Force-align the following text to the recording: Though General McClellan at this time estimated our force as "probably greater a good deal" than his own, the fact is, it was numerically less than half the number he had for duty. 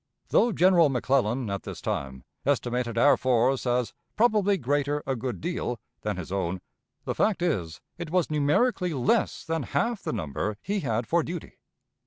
Though 0.29 0.51
General 0.51 0.89
McClellan 0.89 1.51
at 1.51 1.61
this 1.61 1.79
time 1.79 2.23
estimated 2.43 2.97
our 2.97 3.17
force 3.17 3.67
as 3.67 3.93
"probably 4.15 4.57
greater 4.57 5.03
a 5.05 5.15
good 5.15 5.39
deal" 5.39 5.79
than 6.01 6.17
his 6.17 6.31
own, 6.31 6.59
the 7.05 7.13
fact 7.13 7.43
is, 7.43 7.81
it 7.99 8.09
was 8.09 8.31
numerically 8.31 8.95
less 8.95 9.45
than 9.45 9.61
half 9.61 10.01
the 10.01 10.11
number 10.11 10.57
he 10.63 10.79
had 10.79 11.05
for 11.05 11.21
duty. 11.21 11.59